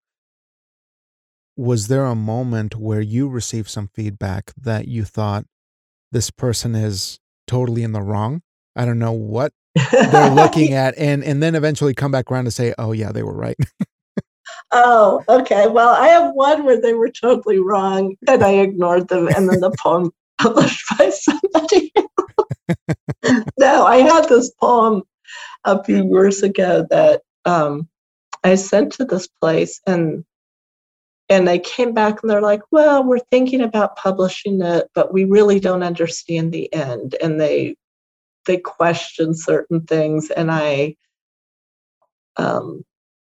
[1.55, 5.45] Was there a moment where you received some feedback that you thought
[6.11, 8.41] this person is totally in the wrong?
[8.75, 9.53] I don't know what
[9.91, 13.23] they're looking at and and then eventually come back around to say, "Oh yeah, they
[13.23, 13.57] were right."
[14.71, 15.67] oh, okay.
[15.67, 19.61] Well, I have one where they were totally wrong and I ignored them and then
[19.61, 21.91] the poem published by somebody
[23.57, 25.03] no, I had this poem
[25.65, 27.87] a few years ago that um,
[28.43, 30.23] I sent to this place, and
[31.29, 35.25] and they came back and they're like, "Well, we're thinking about publishing it, but we
[35.25, 37.75] really don't understand the end." And they
[38.45, 40.95] they question certain things, and I
[42.37, 42.83] um,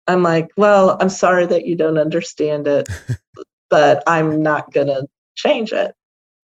[0.07, 2.89] I'm like, "Well, I'm sorry that you don't understand it,
[3.71, 5.03] but I'm not gonna
[5.37, 5.95] change it."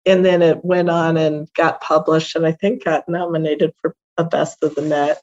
[0.06, 4.24] And then it went on and got published and i think got nominated for a
[4.24, 5.22] best of the net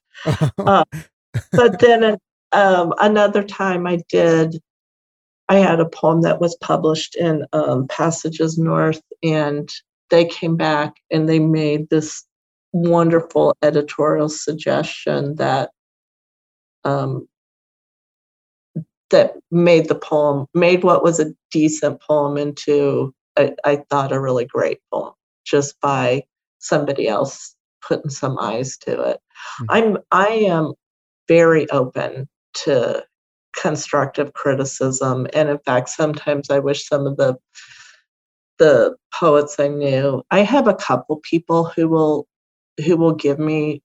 [0.57, 0.83] uh,
[1.51, 2.17] but then
[2.51, 4.61] um, another time i did
[5.49, 9.69] i had a poem that was published in um, passages north and
[10.09, 12.25] they came back and they made this
[12.73, 15.71] wonderful editorial suggestion that
[16.83, 17.27] um,
[19.09, 24.19] that made the poem made what was a decent poem into I, I thought a
[24.19, 25.13] really great poem
[25.45, 26.23] just by
[26.59, 27.55] somebody else
[27.85, 29.19] putting some eyes to it.
[29.61, 29.65] Mm-hmm.
[29.69, 30.73] I'm I am
[31.27, 33.03] very open to
[33.55, 37.35] constructive criticism and in fact sometimes I wish some of the
[38.59, 42.27] the poets I knew I have a couple people who will
[42.85, 43.81] who will give me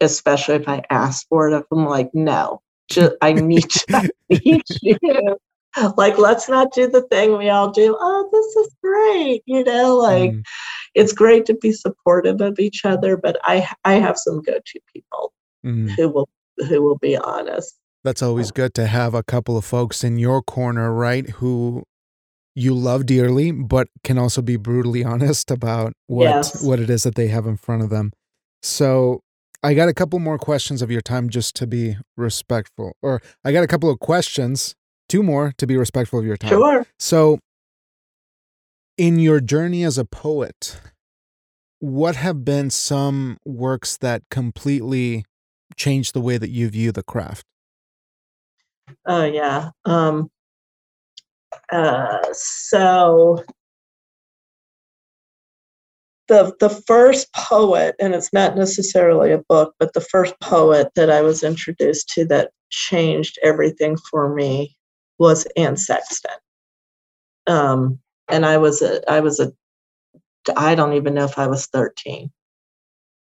[0.00, 4.62] especially if I ask for it if I'm like no just I need I need
[4.82, 5.36] you
[5.96, 9.96] like let's not do the thing we all do oh this is great you know
[9.96, 10.42] like mm.
[10.94, 15.32] it's great to be supportive of each other but i i have some go-to people
[15.64, 15.90] mm.
[15.90, 16.28] who will
[16.68, 20.42] who will be honest that's always good to have a couple of folks in your
[20.42, 21.82] corner right who
[22.54, 26.62] you love dearly but can also be brutally honest about what yes.
[26.62, 28.12] what it is that they have in front of them
[28.62, 29.20] so
[29.60, 32.96] I got a couple more questions of your time just to be respectful.
[33.02, 34.76] Or I got a couple of questions
[35.08, 36.50] two more to be respectful of your time.
[36.50, 36.86] Sure.
[36.98, 37.38] So,
[38.96, 40.80] in your journey as a poet,
[41.80, 45.24] what have been some works that completely
[45.76, 47.44] changed the way that you view the craft?
[49.06, 49.70] Oh yeah.
[49.84, 50.30] Um,
[51.70, 53.44] uh, so
[56.28, 61.10] the the first poet, and it's not necessarily a book, but the first poet that
[61.10, 64.77] I was introduced to that changed everything for me
[65.18, 66.30] was Anne Sexton.
[67.46, 67.98] Um,
[68.28, 69.52] and I was a, I was a,
[70.56, 72.30] I don't even know if I was 13.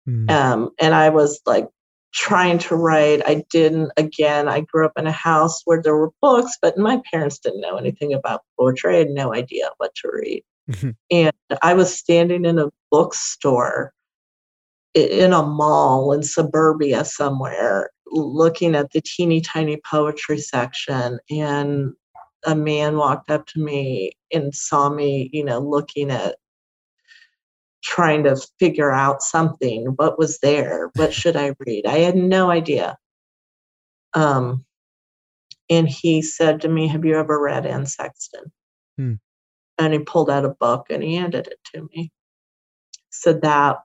[0.07, 0.31] Mm.
[0.31, 1.67] Um, and I was like
[2.13, 3.21] trying to write.
[3.25, 7.01] I didn't, again, I grew up in a house where there were books, but my
[7.11, 8.95] parents didn't know anything about poetry.
[8.95, 10.43] I had no idea what to read.
[10.71, 10.89] Mm-hmm.
[11.11, 13.93] And I was standing in a bookstore
[14.95, 21.93] in a mall in suburbia somewhere looking at the teeny tiny poetry section and
[22.45, 26.35] a man walked up to me and saw me you know looking at
[27.83, 31.85] trying to figure out something what was there what should i read?
[31.85, 32.97] I had no idea.
[34.13, 34.65] Um
[35.69, 38.51] and he said to me have you ever read anne sexton?
[38.97, 39.13] Hmm.
[39.77, 42.11] and he pulled out a book and he handed it to me.
[43.11, 43.77] So that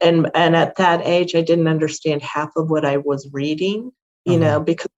[0.00, 3.90] and and at that age i didn't understand half of what i was reading
[4.24, 4.44] you uh-huh.
[4.44, 4.88] know because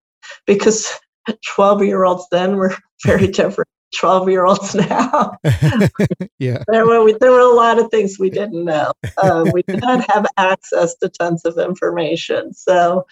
[0.47, 0.93] because
[1.47, 2.75] 12 year olds then were
[3.05, 5.37] very different 12 year olds now.
[6.39, 6.65] Yeah.
[6.67, 8.91] There were there were a lot of things we didn't know.
[9.17, 13.07] Uh, we did not have access to tons of information so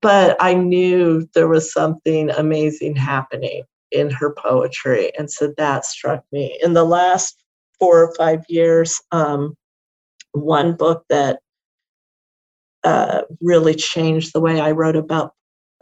[0.00, 6.22] but i knew there was something amazing happening in her poetry and so that struck
[6.30, 6.56] me.
[6.62, 7.42] In the last
[7.80, 9.56] four or five years um,
[10.36, 11.40] one book that
[12.84, 15.32] uh, really changed the way I wrote about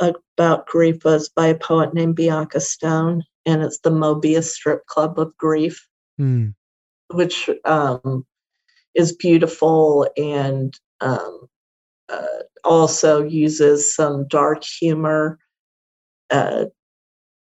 [0.01, 5.19] about grief was by a poet named Bianca Stone, and it's the Mobius Strip Club
[5.19, 5.87] of Grief,
[6.21, 6.53] mm.
[7.13, 8.27] which um,
[8.95, 11.47] is beautiful and um,
[12.09, 15.39] uh, also uses some dark humor
[16.31, 16.65] uh,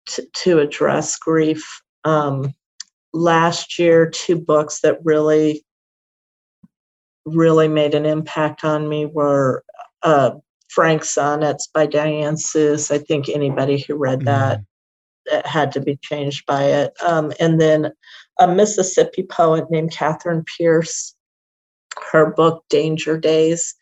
[0.09, 1.65] t- to address grief.
[2.05, 2.53] um,
[3.13, 5.65] last year, two books that really,
[7.25, 9.65] really made an impact on me were
[10.03, 10.33] uh,
[10.69, 12.91] Frank Sonnets by Diane Seuss.
[12.91, 14.61] I think anybody who read that
[15.31, 15.47] mm.
[15.47, 16.93] had to be changed by it.
[17.05, 17.93] Um, and then
[18.41, 21.15] a Mississippi poet named Catherine Pierce,
[22.11, 23.75] her book Danger Days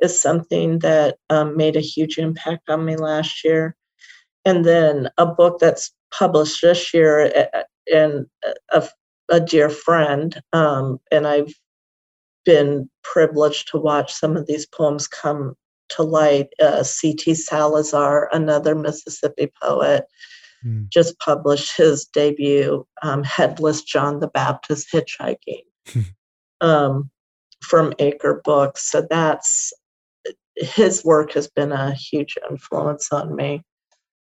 [0.00, 3.76] is something that um, made a huge impact on me last year.
[4.44, 7.46] And then a book that's published this year
[7.92, 8.26] and
[8.72, 8.88] a,
[9.28, 11.54] a dear friend, um, and I've
[12.44, 15.54] been privileged to watch some of these poems come
[15.90, 16.48] to light.
[16.60, 17.34] Uh, C.T.
[17.34, 20.04] Salazar, another Mississippi poet,
[20.64, 20.88] mm.
[20.90, 25.64] just published his debut, um, Headless John the Baptist Hitchhiking,
[26.60, 27.10] um,
[27.62, 28.90] from Acre Books.
[28.90, 29.72] So that's
[30.56, 33.62] his work has been a huge influence on me.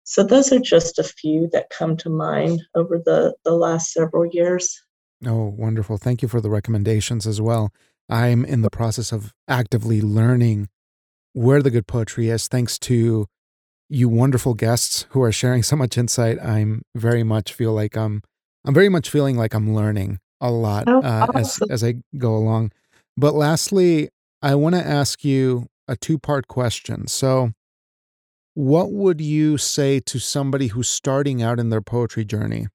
[0.04, 4.26] So those are just a few that come to mind over the, the last several
[4.26, 4.80] years.
[5.26, 5.98] Oh, wonderful.
[5.98, 7.74] Thank you for the recommendations as well.
[8.10, 10.70] I'm in the process of actively learning
[11.34, 13.28] where the good poetry is thanks to
[13.90, 16.40] you wonderful guests who are sharing so much insight.
[16.44, 18.22] I'm very much feel like I'm
[18.66, 22.36] I'm very much feeling like I'm learning a lot oh, uh, as as I go
[22.36, 22.72] along.
[23.18, 24.10] But lastly,
[24.42, 27.08] I want to ask you a two-part question.
[27.08, 27.52] So,
[28.54, 32.68] what would you say to somebody who's starting out in their poetry journey?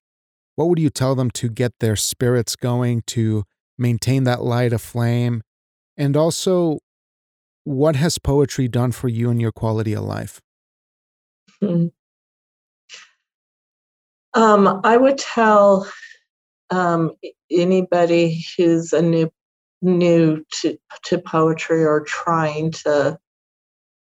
[0.56, 3.44] What would you tell them to get their spirits going, to
[3.80, 5.42] maintain that light aflame?
[5.96, 6.78] And also,
[7.64, 10.40] what has poetry done for you and your quality of life?
[11.60, 11.86] Hmm.
[14.34, 15.90] Um, I would tell
[16.70, 17.12] um,
[17.50, 19.30] anybody who's a new
[19.82, 23.18] new to, to poetry or trying to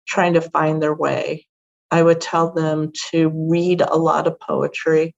[0.07, 1.47] trying to find their way
[1.91, 5.15] I would tell them to read a lot of poetry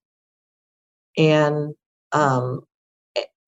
[1.18, 1.74] and
[2.14, 2.62] um,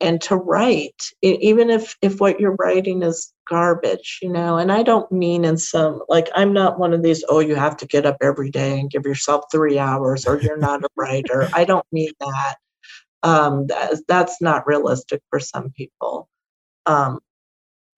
[0.04, 4.84] and to write even if if what you're writing is garbage you know and i
[4.84, 8.06] don't mean in some like i'm not one of these oh you have to get
[8.06, 11.48] up every day and give yourself three hours or you're not a writer.
[11.54, 12.56] I don't mean that.
[13.24, 16.28] Um that, that's not realistic for some people.
[16.86, 17.20] Um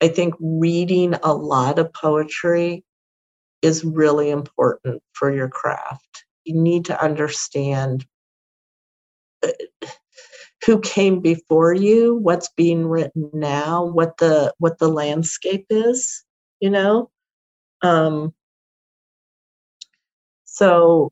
[0.01, 2.83] i think reading a lot of poetry
[3.61, 6.25] is really important for your craft.
[6.43, 8.05] You need to understand
[9.43, 9.49] uh,
[10.65, 16.23] who came before you, what's being written now, what the what the landscape is,
[16.59, 17.09] you know.
[17.81, 18.33] Um,
[20.45, 21.11] so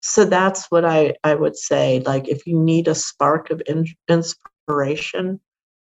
[0.00, 2.00] so that's what I, I would say.
[2.06, 5.40] Like, if you need a spark of in, inspiration,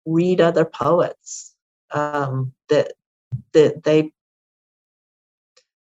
[0.06, 1.54] read other poets
[1.90, 2.92] um, that
[3.52, 4.12] that they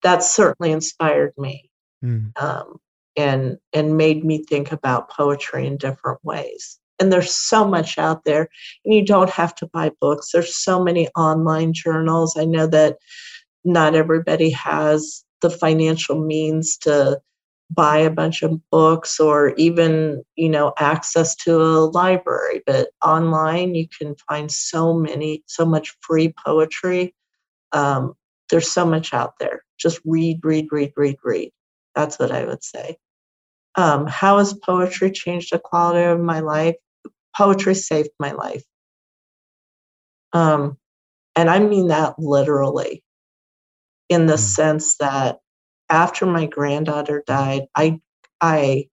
[0.04, 1.72] that certainly inspired me
[2.04, 2.32] mm.
[2.42, 2.80] um,
[3.20, 6.80] and and made me think about poetry in different ways.
[7.00, 8.48] And there's so much out there
[8.84, 10.32] and you don't have to buy books.
[10.32, 12.36] There's so many online journals.
[12.38, 12.98] I know that
[13.64, 17.20] not everybody has the financial means to
[17.72, 23.76] buy a bunch of books or even you know access to a library but online
[23.76, 27.14] you can find so many so much free poetry.
[27.72, 28.14] Um,
[28.50, 29.64] there's so much out there.
[29.78, 31.52] Just read, read, read, read, read.
[31.96, 32.98] That's what I would say.
[33.80, 36.76] Um, how has poetry changed the quality of my life?
[37.38, 38.64] Poetry saved my life.
[40.34, 40.78] Um,
[41.36, 43.04] and I mean that literally,
[44.10, 44.40] in the mm.
[44.40, 45.40] sense that
[45.90, 48.00] after my granddaughter died, I
[48.42, 48.90] I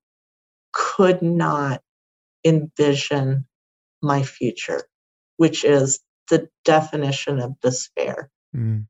[0.73, 1.81] could not
[2.45, 3.47] envision
[4.03, 4.83] my future,
[5.37, 8.31] which is the definition of despair.
[8.55, 8.87] Mm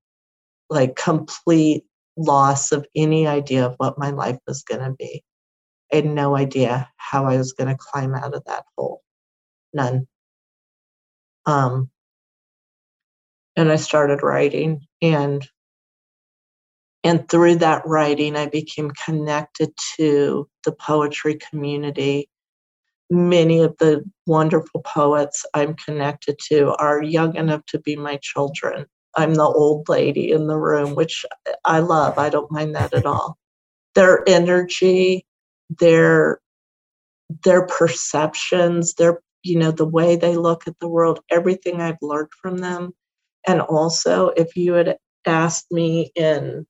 [0.71, 1.85] like complete
[2.17, 5.23] loss of any idea of what my life was going to be.
[5.93, 9.03] I had no idea how I was going to climb out of that hole.
[9.73, 10.07] None.
[11.47, 11.91] Um,
[13.57, 15.47] and I started writing and
[17.05, 22.29] and through that writing I became connected to the poetry community.
[23.11, 28.87] Many of the wonderful poets I'm connected to are young enough to be my children.
[29.17, 31.25] I'm the old lady in the room, which
[31.65, 32.19] I love.
[32.19, 33.39] I don't mind that at all.
[33.95, 35.25] Their energy,
[35.71, 36.41] their
[37.45, 42.31] their perceptions, their you know the way they look at the world, everything I've learned
[42.41, 42.93] from them.
[43.47, 44.97] And also, if you had
[45.27, 46.67] asked me in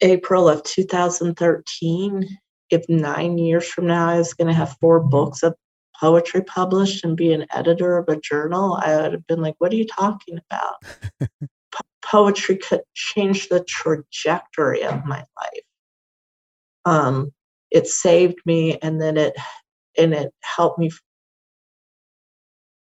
[0.00, 2.38] April of 2013
[2.70, 5.54] if nine years from now I was going to have four books of
[5.98, 9.72] poetry published and be an editor of a journal, I would have been like, what
[9.72, 10.74] are you talking about?
[11.72, 15.64] po- poetry could change the trajectory of my life.
[16.84, 17.32] Um,
[17.70, 19.34] it saved me and then it
[19.96, 20.90] and it helped me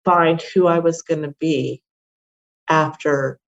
[0.05, 1.83] find who I was going to be
[2.69, 3.39] after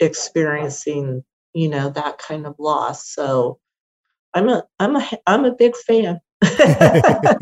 [0.00, 3.08] experiencing, you know, that kind of loss.
[3.08, 3.58] So
[4.34, 6.20] I'm a I'm a I'm a big fan.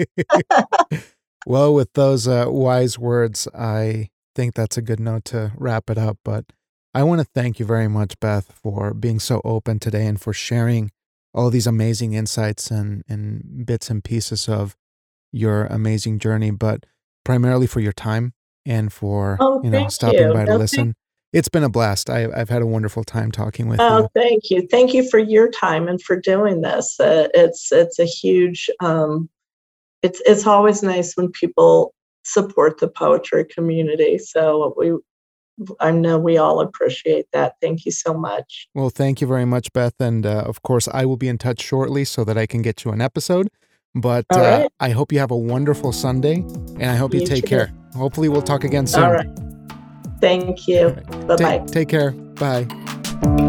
[1.46, 5.98] well, with those uh, wise words, I think that's a good note to wrap it
[5.98, 6.18] up.
[6.24, 6.46] But
[6.94, 10.32] I want to thank you very much, Beth, for being so open today and for
[10.32, 10.90] sharing
[11.32, 14.76] all these amazing insights and, and bits and pieces of
[15.32, 16.84] your amazing journey, but
[17.24, 18.32] primarily for your time
[18.66, 20.32] and for oh, you know stopping you.
[20.32, 20.94] by to no, listen.
[21.32, 22.10] It's been a blast.
[22.10, 24.04] I, have had a wonderful time talking with oh, you.
[24.04, 26.98] Oh, thank you, thank you for your time and for doing this.
[26.98, 28.68] Uh, it's it's a huge.
[28.80, 29.28] Um,
[30.02, 34.18] it's it's always nice when people support the poetry community.
[34.18, 34.92] So we,
[35.80, 37.54] I know we all appreciate that.
[37.61, 38.68] Thank you so much.
[38.74, 41.61] Well, thank you very much, Beth, and uh, of course I will be in touch
[41.61, 43.48] shortly so that I can get you an episode.
[43.94, 44.70] But uh, right.
[44.78, 47.48] I hope you have a wonderful Sunday, and I hope you, you take too.
[47.48, 47.72] care.
[47.94, 49.02] Hopefully, we'll talk again soon.
[49.02, 49.28] All right.
[50.20, 50.88] Thank you.
[50.88, 51.26] Right.
[51.26, 51.58] Bye bye.
[51.58, 52.12] Take, take care.
[52.12, 53.46] Bye.